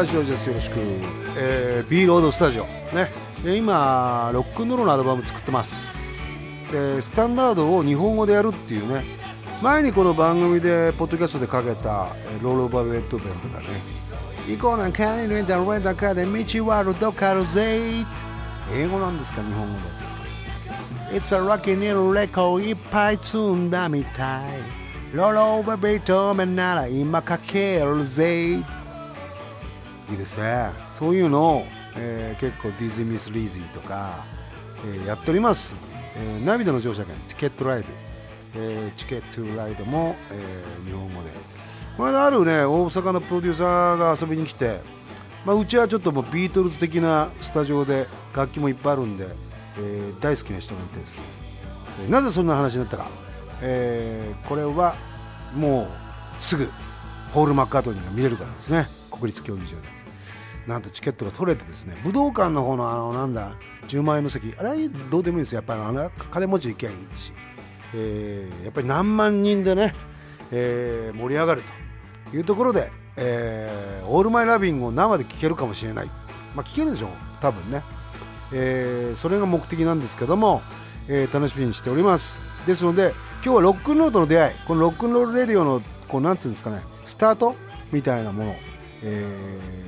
[0.00, 0.46] 高橋洋二です。
[0.46, 0.78] よろしく、
[1.36, 2.64] えー、B ロードスタジオ。
[2.64, 3.10] ね。
[3.44, 6.18] 今ロックンロールのアルバム作ってます。
[6.72, 9.04] でスタンダードを日本語でやるっていうね。
[9.60, 12.08] 前にこの番組でポッドキャストでかけた
[12.40, 13.66] 「ロール・オーバー・ベッド・ベン」とかね
[14.48, 17.92] 「行こうなんかにレンタルレンタカーで道はるどかるぜ」
[18.72, 19.78] 英語なんですか日本語
[21.10, 24.80] で It's a rocky little record いっぱい積んだみたい。
[25.12, 28.64] ロール・オーバー・ベッド・ベンなら今かけるぜ
[30.10, 30.70] いいですね。
[30.92, 34.24] そういうのを、えー、結構ディズニー・ミス・リーズィーとか、
[34.84, 35.76] えー、やっております、
[36.16, 37.88] えー、涙の乗車券チケットライド、
[38.56, 41.30] えー、チケットライドも、えー、日本語で。
[41.96, 44.80] この間あるね大阪のプロデューサーが遊びに来て、
[45.44, 49.28] まあ、うちはちょっともうビートルズ的なスタジオで楽器もいっぱいあるんで、
[49.76, 51.22] えー、大好きな人がいてですね、
[52.04, 53.08] えー、なぜそんな話になったか、
[53.60, 54.96] えー、これは
[55.54, 55.82] も
[56.38, 56.70] うすぐ
[57.34, 58.88] ポール・マッカートニーが見れるからですね。
[59.10, 59.99] 国立競技場で。
[60.66, 63.56] なんとチケットが取れてですね武道館の方のあのなんだ
[63.88, 67.32] 10万円の席あれどうでもいいですやっぱりあの金持ち行けばいいし、
[67.94, 69.94] えー、やっぱり何万人でね、
[70.50, 71.62] えー、盛り上がる
[72.30, 76.06] というところで、えー、オールマイラビングを生で聴けるかもしれない。
[76.54, 77.10] まあ聴けるでしょう。
[77.40, 77.82] 多分ね、
[78.52, 80.62] えー、それが目的なんですけども、
[81.08, 82.40] えー、楽しみにしております。
[82.66, 87.56] ですので今日はロックンロードの出会いこのロックンロールレディオのこうなんていうんですかねスタート
[87.90, 88.56] みたいなもの
[89.02, 89.26] え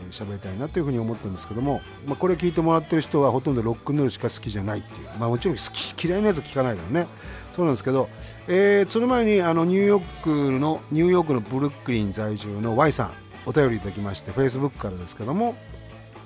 [0.08, 5.62] ー、喋りたいなというふうに思ってるんですけども、まあ、これ聞いてもらってる人はほとんどロックンロールしか好きじゃないっていう、まあ、もちろん好
[5.94, 7.06] き嫌いなやつ聞かないからね。
[7.52, 8.08] そうなんですけど、
[8.48, 13.12] えー、その前にあのニューヨークのニューヨークのブルックリン在住の Y さん
[13.44, 15.54] お便りいただきましてフェイスブックからですけども、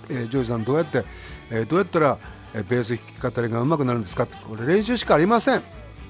[0.09, 1.05] えー、ジョージさんどうやって、
[1.51, 2.19] えー、どうやったら、
[2.55, 5.63] ベース弾き語りが上手くなるんですかってこれ練習しかありません。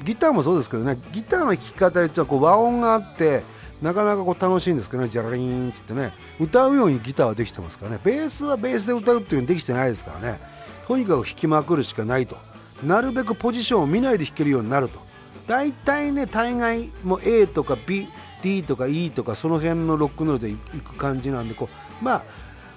[0.05, 3.43] ギターもそうですけどねギターの弾き語りってはこう和音があって
[3.83, 6.15] なかなかこう楽しいんですけどねジャラリーンって言ってね。
[6.41, 8.01] 歌うようにギターはできてますからね。
[8.03, 10.41] ベースはベースで歌うっていうのできてないですからね。
[10.87, 12.37] とにかく弾きまくるしかないと。
[12.83, 15.01] なるべくポジションを見ないで弾けるようになると。
[15.47, 21.69] 大体ね大概も A とか BD とか E とかその辺のロックノールでいく感じなんでこ
[22.01, 22.15] うま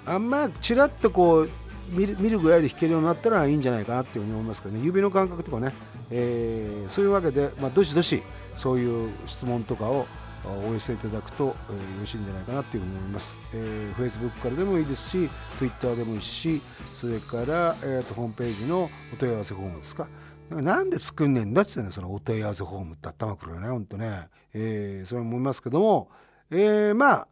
[0.06, 1.50] ああんまちらっとこう
[1.90, 4.84] 見る見るぐらいで弾けるようになったらいいんじゃないかなっていうふうに思いますけどね。
[4.84, 5.74] 指の感覚とかね、
[6.10, 8.22] えー、そういうわけで、まあ、どしどし
[8.54, 10.06] そういう質問とかを
[10.44, 16.62] お寄せいただくと、えー、よろしいんじゃないかなというふうに思います、えー、Facebook からでもいいですし Twitter でもいいし
[16.92, 20.08] それから、えーと、ホームページのお問い合わせフォームですか。
[20.50, 26.10] なんで作んねんだっつってねそのお問い合わせフォームって頭くるよねほんとね、えー、それも思いますけども、
[26.50, 27.28] えー、まあ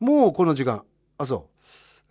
[0.00, 0.84] もうこの時間
[1.16, 1.48] あそ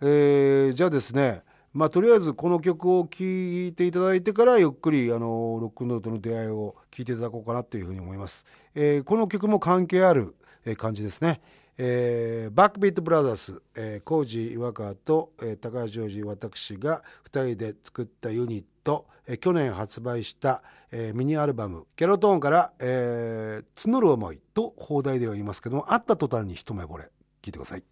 [0.00, 1.42] う、えー、じゃあですね
[1.76, 8.46] まあ、とりあえずこの曲を聴いていただいてからゆっくりあのロックンロールとの出会いを聴いていただこうかなというふうに思います。
[8.74, 10.34] えー、この曲も関係ある、
[10.78, 11.42] 感じですね。
[11.76, 27.10] えー、バックビートブラザーズ、えー、コージ岩川と、えー、高橋ジョージ私が2人で作ったユニット、えー、去年発売した、えー、ミニアルバム「ケロトーン」から「えー、募る思い」と放題では言いますけども会った途端に一目惚れ
[27.42, 27.84] 聞いてください。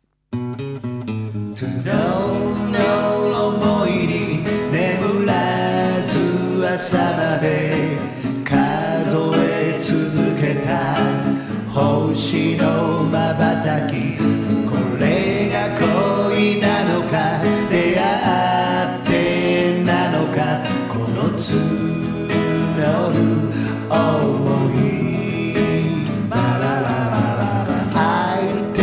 [2.85, 5.33] 思いに眠ら
[6.07, 7.97] ず朝まで
[8.45, 9.93] 数え続
[10.41, 10.97] けた
[11.73, 14.17] 星のまばたき
[14.69, 15.71] これが
[16.31, 17.41] 恋なのか
[17.71, 18.03] 出会
[19.01, 22.29] ってなのかこの募
[23.13, 23.19] る
[23.91, 23.95] 思
[24.79, 24.85] い
[26.29, 27.17] バラララ
[27.93, 27.99] ラ
[28.33, 28.79] 愛って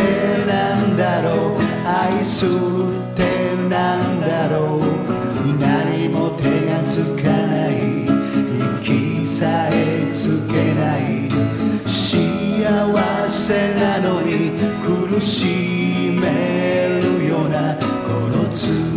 [0.46, 0.52] な
[0.84, 3.11] んだろう愛する
[6.92, 8.04] つかない
[8.82, 11.30] 息さえつけない
[11.88, 14.52] 幸せなのに
[14.82, 18.91] 苦しめるようなこの罪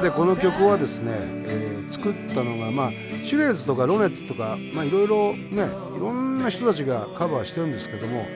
[0.00, 8.26] でこの曲はですね、えー、作ったのがまあシュレーズとかロネットとかまあいろいろねいろんな人たちがカバーしてるんですけども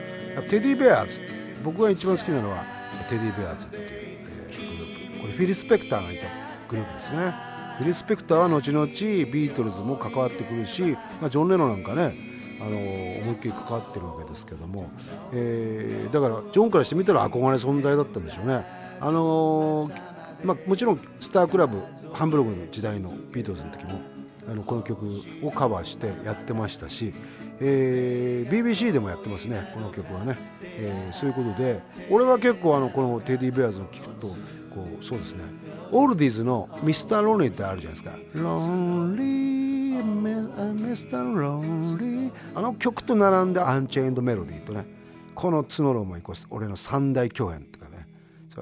[0.49, 1.21] テディベアーズ。
[1.63, 2.63] 僕が一番好きなのは
[3.09, 5.21] テディベアーズっていう、えー、グループ。
[5.21, 6.27] これフィリス・ペクターがいた
[6.69, 7.33] グループですね。
[7.77, 12.15] フィリス・ペクターは後々ビートルズも関わってくるし、まあ、ジョン・レノなんかね
[12.61, 14.89] あの思いっきり関わってるわけですけども、
[15.33, 18.63] えー、だからジョンからしてみたら憧れ存在だったんでしょうね。
[19.01, 20.14] あのー、
[20.45, 21.81] まあ、もちろんスタークラブ
[22.13, 23.99] ハンブルグの時代のビートルズの時も
[24.47, 25.09] あのこの曲
[25.43, 27.13] をカバーしてやってましたし、
[27.59, 34.27] えー、BBC でもやってますねこの曲はね、えー、そういうことで俺は結構あのこのテディ・ベアーズを聴くと
[34.75, 35.43] こうそうですね。
[35.91, 44.85] オールディーズの「ミスター・ロンリー」ってあるじゃないですか「ロンリーミスター・ロンリー」あの曲と並んで「アンチェインド・メロディー」とね
[45.33, 47.84] この角のもいこ俺の三大共演とか。
[47.84, 47.84] ね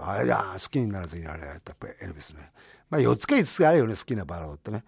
[0.02, 2.52] あれだ好きにならずにあれやっぱりエルビスね。
[2.90, 4.84] まあ4つか5つかあるよね好きなバラードってね、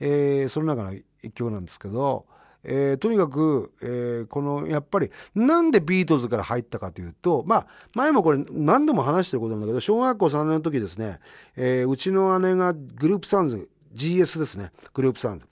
[0.00, 2.26] えー、その中の一曲なんですけど
[2.62, 11.20] えー、とにかく、えー、このやっぱりなんでビートルズから入ったかというとまあ前もこれ何度も話してることなんだけど小学校3年の時ですね、
[11.56, 14.70] えー、うちの姉がグループサウンズ GS ですね。
[14.94, 15.48] グループサウンズ。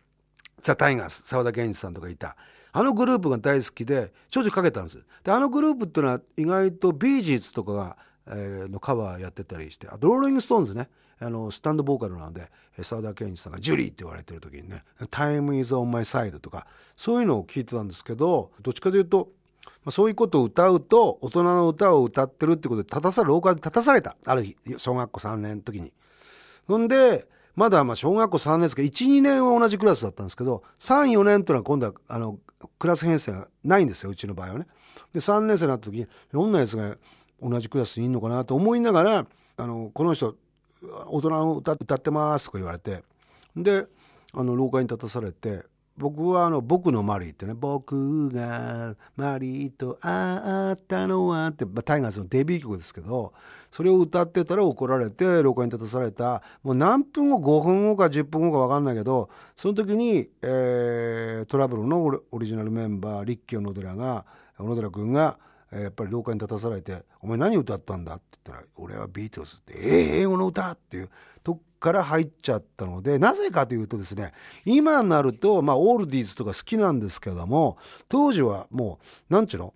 [0.60, 2.36] ザ・タイガース沢田研二さんとかいた。
[2.72, 5.04] あのグループが大好きでちょいちょいかけたんです。
[5.24, 7.96] であのグループっていうのは意外とビージーズとかが、
[8.30, 10.88] えー、のカバーやってたりしてあとローリング・ストーンズね
[11.20, 12.48] あのスタンドボーカルなので
[12.82, 16.66] 沢田研二さんが「ジュリー」って言われてる時にね「Time is on my side」とか
[16.96, 19.30] そういうのを聞いてたんですけどどっちかというと
[19.84, 25.92] まあそういうことを歌うと大人の歌を歌ってるってことで立たさ廊下で立たされたある日小学校3年の時に。
[26.66, 27.26] ほんで
[27.56, 32.38] まだまあ小学校3年ですけど12年は同じクラスだったんですけど34年というのは今度はあの
[32.78, 34.66] クラス編成がないんですようちの場合はね。
[35.12, 36.96] で3年生になった時にどんなやつが
[37.42, 39.26] 同じクラスにいるのかなと思いながら
[39.56, 40.34] あのこの人
[41.06, 43.02] 大人の歌歌ってます」とか言われて
[43.56, 43.86] で
[44.32, 45.64] あの廊下に立たされて
[45.96, 53.32] 僕はあの「僕のマリー」ってね「僕がマリーと会ったのは」って、まあ、タイガースのデビュー曲ですけど
[53.70, 56.42] それを歌ってたら怒られて廊下に立たされた。
[56.62, 64.24] もう何分後5分後か10分後か分かんないけどその時に、えー、トラブルのオリジナルメンバーリッキー小野寺が
[64.56, 65.38] 小野寺君が
[65.70, 71.10] 「やっぱり廊下に立たされて「お前何歌ったんだ?」って言ったら「俺はビートルズ」って「えー、英語の歌?」っていう
[71.42, 74.32] とこから入っちゃったのでなぜかというとですね
[74.64, 77.76] 今になるとまあオールディーズとか好きなんですけども
[78.08, 79.74] 当時はもう何ちゅうの？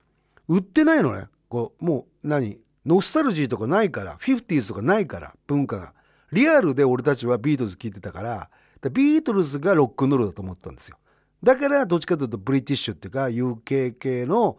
[0.49, 2.59] 売ってないのねこうもう何？
[2.85, 5.95] ノスタルジーとかないからフィフティーズとかないから文化が
[6.33, 8.51] リアルで俺たちはビートルズ聴いてたから
[8.91, 10.97] ビートルズがロックンロールだと思ったんですよ
[11.43, 14.59] だからどっちかというとブリティッシュっていうか UK 系の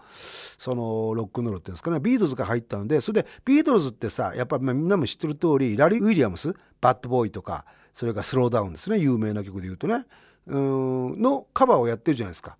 [0.57, 2.00] そのロックンロールっていうんですかね。
[2.00, 8.97] ビートルズが入ったんでそれでビートルズってさやっぱりみんなも知ってる通りラリー・ウィリアムス Bad Boy とかそれから Slow Down ですね。
[8.97, 10.06] 有名な曲で言うとね。
[10.45, 12.57] うんのカバーをやってるじゃないですか。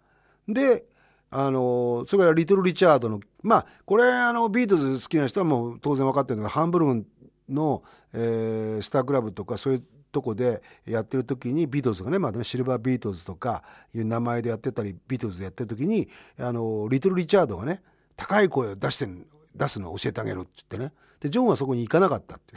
[0.48, 0.86] で
[1.32, 7.06] あのそれからリトル・リチャードのまあこれあのビートルズ好きな人はもう当然分かってるんだけどハンブルグ
[7.50, 16.08] の、えー、スタークラブとかそういうとこでやってる時にビートルズがねまだねシルバービートルズとかいう名前でやってたりビートルズでやってる時に
[16.40, 17.82] あのリトル・リチャードがね
[18.16, 19.08] 高い声を出して
[19.56, 20.94] 出すのを教えてあげるって言ってね。
[21.20, 22.56] でジョンはそこに行かなかったって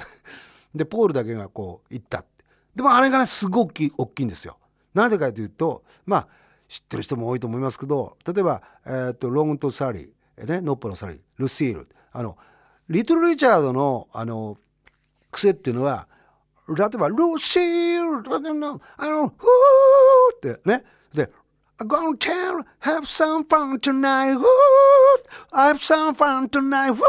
[0.75, 2.45] でポールだけがこう行ったって。
[2.75, 4.59] でもあれがねすごく大きい大きいんですよ。
[4.93, 6.29] なんでかというとまあ
[6.69, 11.89] 知ってる人も多いと思いますけど例えば、えーと、ロングトールサリー、ね、ノッポのサリールシール。
[12.13, 12.37] あの
[12.89, 14.59] リトル・リチャードのあの
[15.31, 16.09] 癖っていうのは
[16.69, 20.85] 例えば、ルーシール、あの、ふーってね。
[21.13, 21.31] で、
[21.79, 24.45] I'm gonna tell, have some fun tonight, ふー
[25.53, 27.05] have some fun tonight, ふー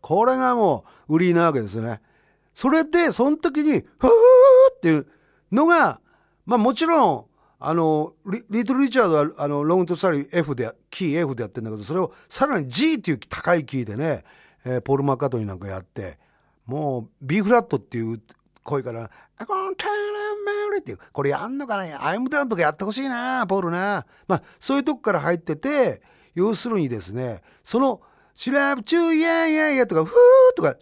[0.00, 2.00] これがもう売りなわけですね。
[2.54, 4.08] それで、その時に、ふー
[4.76, 5.06] っていう
[5.52, 6.00] のが、
[6.44, 7.24] まあもちろん、
[7.58, 14.24] あのリ、リトル・リチャードは、あの、ロングとサリー F で、キー F でやってんだけど、それをさらに G っていう高いキーでね、
[14.64, 16.18] えー、ポール・マッカートニーなんかやって、
[16.66, 18.20] もう B フラットっていう
[18.66, 19.92] 声から、あ、このタラ
[20.70, 22.06] メリっていう、これやんのかな？
[22.06, 24.04] アイムダウンとかやってほしいな、ポールな。
[24.28, 26.02] まあ、そういうとこから入ってて、
[26.34, 28.02] 要するにですね、その、
[28.34, 30.76] シラブチューイヤイヤイヤとか、フーとか、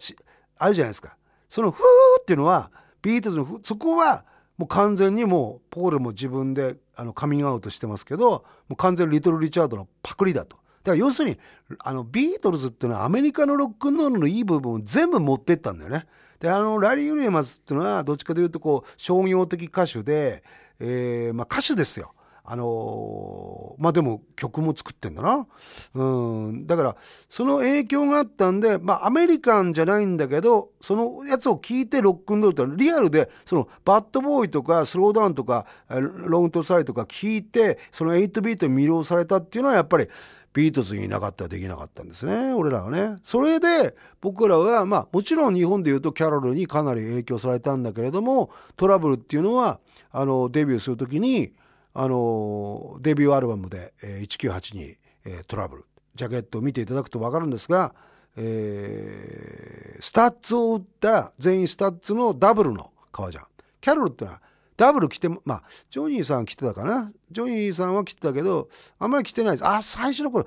[0.57, 1.15] あるじゃないですか。
[1.47, 4.25] そのフーっていうのは、ビートルズのそこは、
[4.57, 10.57] もう完全にもう、ポールも自分であのカミングアウトしてますけど、もう完全にリトル・リチャードのパクリだと。
[10.85, 11.37] だから要するに、
[11.79, 16.05] あの、ビートルズっていうのはアメリカのロックンロールのいい部分を全部持ってったんだよね。
[16.39, 20.43] であのラリー・ウィリアムズっていうのはどっちかというとこう商業的歌手で、
[20.79, 22.13] えーまあ、歌手ですよ
[22.47, 25.47] あのー、まあでも曲も作ってんだな。
[25.95, 26.67] うん。
[26.67, 26.95] だから、
[27.27, 40.07] その影響があったんで、まあアメリカンじゃないんだけど、そのやつを聞いてロックンロールってリアルで、そのバッドボーイとかスローダウンとかロングトサイとか聞いて、その8ビートに魅了されたっていうのはやっぱり、
[40.55, 43.17] ビートズにいなかったらできなかったんですね、俺らはね。
[43.21, 49.81] それで、僕らは、まあ、もちろん日本で言うとキャロルにかなり影響されたんだけれども、トラブルっていうのは、
[50.11, 51.51] あの、デビューするときに、
[51.93, 54.95] あの、デビューアルバムで、えー、1982、
[55.25, 55.85] えー、トラブル、
[56.15, 57.93] ジャケットを見ていただくとわかるんですが、
[58.37, 63.45] えー、スタッズを打った全員スタッズのダブルの革ジャン。
[63.81, 64.41] キャロルってのは
[64.77, 67.11] ダブル着ても、まあ、ジョニーさん着てたかな。
[67.31, 69.67] ジョニーさんは着てたけど、あんまり着てないです。
[69.67, 70.45] あ、最初の頃、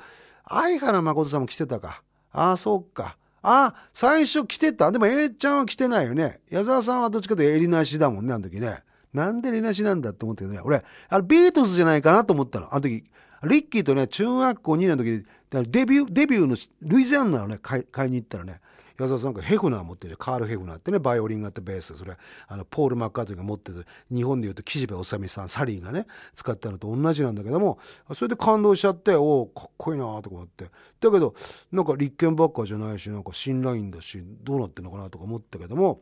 [0.49, 2.03] 相原誠さんも着てたか。
[2.33, 3.17] あ、そうか。
[3.43, 4.91] あ、最初着てた。
[4.93, 6.41] でも A ちゃんは着てないよね。
[6.51, 8.83] 矢沢さんはどっちかというと襟なしだもんね、あの時ね。
[9.13, 10.61] なんで襟なしなんだって思ったけどね。
[10.63, 12.73] 俺、あれビートルズじゃないかなと思ったの。
[12.73, 13.05] あの時、
[13.45, 18.61] リッキーとね、中学校2年の時デビュー、デビューのルイジアンナをね買い、買いに行ったらね、
[18.99, 22.17] 矢沢さんがヘフナー持ってるカール・ヘフナーってねバイオリンがあってベースそれ
[22.49, 27.79] あのポール・マッカートニーが持ってる日本でいうと岸辺治さんサリーがね使ったのと同じなんだけども
[28.13, 30.65] それで感動しちゃっておおかっこいいなとか思って
[31.01, 31.35] だけど
[31.71, 36.01] なんか立憲ばっかじゃないしなんか新ラインだしどうなってんのかなとか思ったけども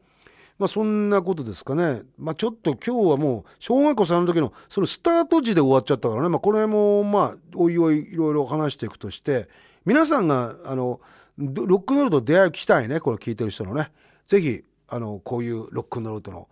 [0.59, 2.00] まあそんなことですかね。
[2.17, 6.31] まあちょっと今日はもう小学校3の時のそのスタート時で終わっちゃったからね。
[6.31, 9.50] まあこれもまあおいおいいろいろ話していくとして
[9.85, 11.00] 皆さんがあの
[11.38, 13.90] ロックンロールと出会いきたいねこれ聞いてる人のね。
[14.28, 16.49] ぜひあのこういうロックンロールとの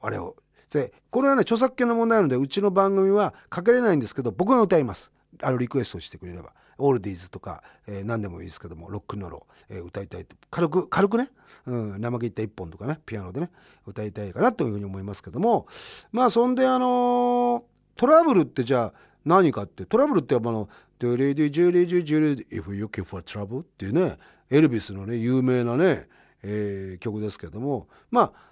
[0.00, 0.36] あれを。
[0.70, 5.12] でこれはね著作権の問題なのでうちの番組はかけれないんですけど僕が歌います。
[5.42, 6.52] あのリクエストしてくれれば。
[6.78, 11.28] オールディーズとか、えー、何でもいいですけどもロックンロールを、えー、歌いたい軽く軽くね、
[11.66, 13.50] うん、生切った一本とかねピアノでね
[13.84, 15.66] 歌いたいかなというふうに思いますけども。
[16.12, 17.62] まあそんであのー、
[17.96, 24.16] トラブルってじゃあ何かってトラブルってやっぱあのドゥリディジュリジュジュリ If you're looking for trouble っていうね
[24.50, 26.08] エルビスのね有名なね、
[26.42, 28.48] えー、曲ですけどもまあ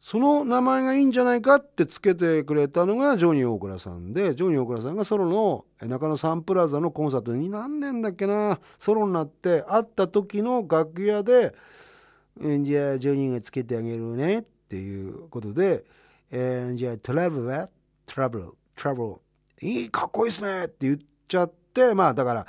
[0.00, 11.54] その名前がいいんじゃないかってつけてくれたのがジョニー大倉さんでジョニー大倉さんがソロの中野サンプラザのコンサートに何年だっけなソロになって会った時の楽屋で
[12.38, 15.84] 「じゃあジョニーがつけてあげるね」っていうことで
[16.30, 17.68] 「えー、じゃあトラブルは？
[18.04, 18.44] トラブル。
[18.76, 19.14] トラブル。
[19.60, 20.98] いいかっこいいっすね」って言っ
[21.28, 21.94] ちゃって。
[21.94, 22.46] まあだから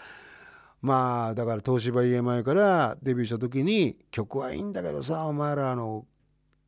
[0.82, 6.06] まあだから東芝 EMI からデビューした時に曲はいいんだけどさお前らあの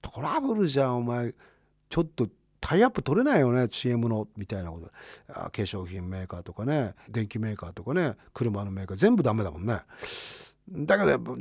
[0.02, 1.34] トラブルじゃんお前
[1.90, 2.28] ちょっと
[2.62, 9.80] タイアップ取れないよね CM のみたいなこと化粧品メーカーとかね電気メーカーとかね車のメーカー全部ダメだもんね
[10.70, 11.36] だけどやっぱ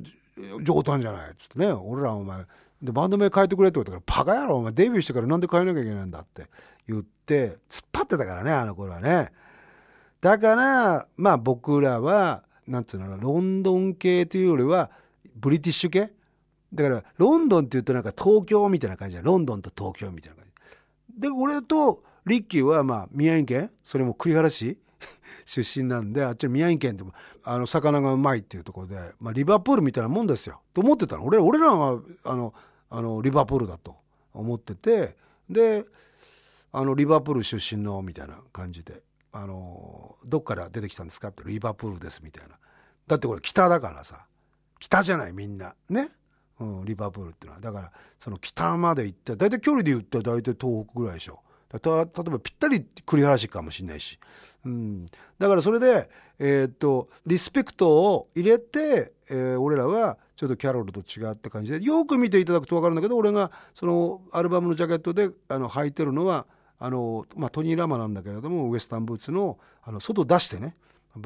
[0.62, 2.44] 冗談じゃないっつってね俺らお前
[2.82, 6.46] でバンド名変えてくれって言ったからバカ野郎お前デビューしてからなんで変えなきゃいけないんだって
[6.88, 9.32] 言って突っ張ってたからねあの頃はね。
[10.20, 14.90] だからまあ僕らはなんつうのロンドン系というよりは
[15.36, 16.12] ブリティッシュ系？
[16.72, 21.20] だからロンドンっていうとなんか東京みたいな感じでロンドンと東京みたいな感じ。
[21.20, 23.70] で俺とリッキーはまあ宮城県？
[23.82, 24.78] それも栗原市？
[25.46, 27.12] 出身なんであっちの宮城県でも
[27.44, 30.60] あの魚がうまいっていうところで、まあ、リバプールみたいなもんですよ。
[30.74, 31.24] と思ってたの。
[31.24, 32.52] 俺俺らはあの
[32.90, 33.96] あのリバプールだと
[34.32, 35.16] 思ってて
[35.48, 35.84] で
[36.72, 39.02] あのリバプール出身のみたいな感じで
[39.32, 42.58] あのどっから出てきたんですかってリバプールですみたいな。
[43.06, 44.26] だってこれ北だからさ
[44.78, 45.74] 北じゃないみんな。
[45.88, 46.08] ね、
[46.60, 47.60] うん、リバプールっていうのは。
[47.60, 51.40] だからその北まで行って大体距離で言ったら大体東北ぐらいでしょ。
[51.70, 54.18] 例えばぴったり栗原市かもしれないし、
[54.64, 55.06] うん、
[55.38, 66.46] だからそれで、えー、っとリスペクトを入れて、えー、俺らはちょっとキャロルと違った感じでよく見ていただくと分かるんだけど俺がそのアルバムのジャケットであの履いてるのは
[66.78, 70.76] あの、まあ、トニー・ラマなんだけれどもウエスタンブーツのあの外出してね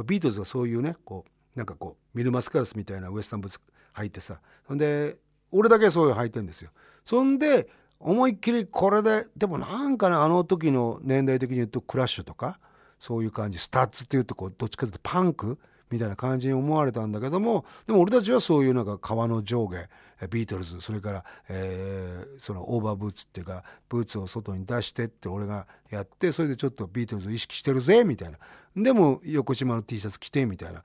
[0.04, 3.60] ビートルズがそういうねこうなんかこうミル・マスカラスみたいなウエスタンブーツ
[3.94, 5.16] 履いてさそんで
[5.50, 6.70] 俺だけそういう履いてんですよ。
[7.04, 7.68] そんで
[8.00, 12.58] 思いっきりこれででもなんかねあの時の年代的に言うとクラッシュとか
[12.98, 15.58] そういう感じスタッズっていうとこうどっちかというとパンク
[15.92, 19.88] みたいな感じに思われたんだけどもでも俺たちはそういうなんか革の上下
[20.28, 28.38] ビートルズそれから、えー、そのオーバーブーツっていうかブーツを外に出してって俺がやってそれでちょっとビートルズを意識してるぜみたいな。
[28.74, 30.82] でも横島の T シャツ着てみたいな。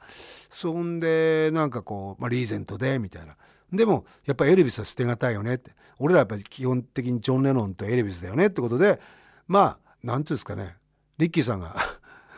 [0.49, 3.37] そんでなんかこう、まあ、リーゼントでみたいな。
[3.71, 5.71] でもやっぱエルビスは捨てがたいよねって。
[5.99, 8.99] 俺らやっぱり基本的にジョン・レノンとエルビスだよねってことで
[9.47, 10.75] まあなんていうんですかね。
[11.17, 11.75] リッキーさんが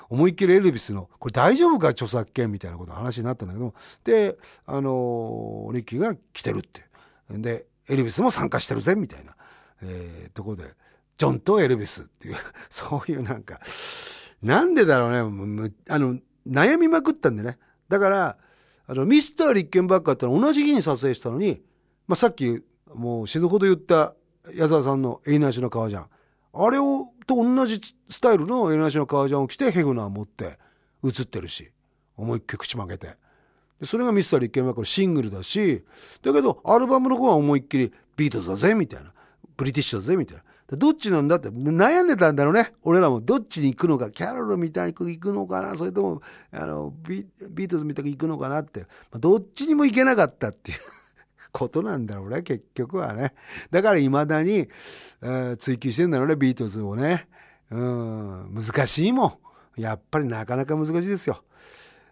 [0.10, 3.74] 思いっきりエルビスのこれ大丈夫か著作権みたいなこと話になったんだけど
[4.04, 6.84] であのリッキーが来てるって
[7.30, 9.36] でエルビスも参加してるぜみたいな、
[9.84, 10.64] えー、ところで
[11.18, 12.36] ジョンとエルビスっていう
[12.70, 13.60] そういうなんか
[14.42, 17.58] なんでだろうね、あの、悩みまくったんでね。
[17.90, 18.38] だから、
[18.88, 21.62] あの、ミスター立憲ばっかって同じ日に撮影したのに、
[22.08, 22.64] まあ、さっき、
[22.94, 24.16] もう死ぬほど言った
[24.56, 26.06] 矢沢さんのエイナシの革ジャン。
[26.54, 30.58] あれを、と同じスタイルのエイナシの革ジャンを着てヘグナー持って
[31.04, 31.70] 映ってるし、
[32.18, 33.18] 思いっきり口曲げて。
[33.80, 35.84] でそれがミスター立憲ばっかのシングルだし、
[36.24, 39.14] だけどアルバムの方は思いっきりビートルズだぜ、みたいな。
[39.56, 40.44] ブリティッシュだぜ、みたいな。
[40.76, 42.74] どっちなんだって悩んでたんだろうね。
[42.82, 46.22] 俺らもどっちに行くのか、キャロルみたいに行くのかな、それとも、
[46.52, 50.78] あの、ビートルズみたいに行くのかなって、ま、どっちにも行けなかったっていう
[51.52, 53.34] ことなんだろうね、結局はね。
[53.72, 54.68] だから未だに、
[55.22, 57.28] えー、追求してんだろうね、ビートルズをね。
[57.72, 59.40] うん、難しいも
[59.78, 59.82] ん。
[59.82, 61.44] やっぱりなかなか難しいですよ。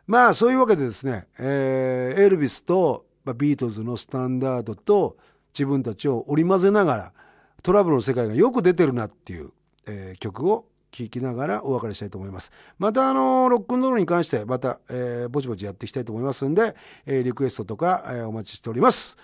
[0.05, 5.17] まあ、そういうわけでですね、えー、エルビスと、ま、ビートルズのスタンダードと
[5.53, 7.13] 自分たちを織り交ぜながら、
[7.63, 9.49] トラブルの世界がよく出てるなっていう、
[9.87, 10.65] えー、曲を
[11.05, 12.51] 聞きながらお別れしたいと思います。
[12.79, 16.75] またあのロックンロールに関してまた、えー、ぼちぼちやっていきたいと思いますんで、
[17.05, 19.17] えー、リクエストとか、えー、お待ちしております。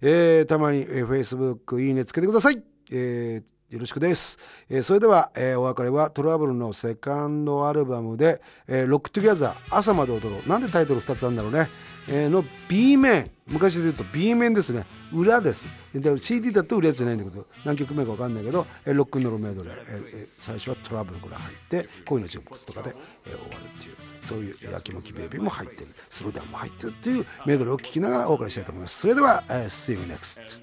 [0.00, 2.62] えー、たまに、えー、Facebook いいねつけてください。
[2.90, 4.38] えーよろしくです。
[4.70, 10.48] えー、それでは、えー、お別れはトラブルのセカンドアルバムで、えー、 Rock Together 朝まで踊ろう。
[10.48, 11.68] なんでタイトル2つあるんだろうね。
[12.08, 13.28] えー、の B 面。
[13.48, 14.86] 昔で言うと B 面ですね。
[15.12, 15.66] 裏です。
[15.92, 22.94] で CD だと裏じゃないんだけど、何曲目か分かんないけど、えー、ロックンロールメドレー、えー、最初はトラブルから入って、恋の人物とかで、
[23.26, 29.00] えー、終わるっていう、そういう焼きもきベイビーも入ってる、スローダウンも入ってるっていうメドレーを聴きながらお別れしたいと思います。
[29.00, 30.62] それでは、えー、See you next.